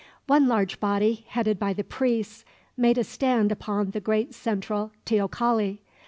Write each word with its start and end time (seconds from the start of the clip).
One 0.25 0.47
large 0.47 0.79
body, 0.79 1.25
headed 1.27 1.59
by 1.59 1.73
the 1.73 1.83
priests, 1.83 2.43
made 2.75 2.97
a 2.97 3.03
stand 3.03 3.51
upon 3.51 3.91
the 3.91 3.99
great 4.01 4.33
central 4.33 4.91
teocalli. 5.05 5.81